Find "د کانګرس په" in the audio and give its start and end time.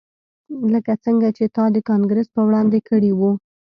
1.75-2.41